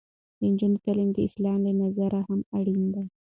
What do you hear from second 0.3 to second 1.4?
د نجونو تعلیم د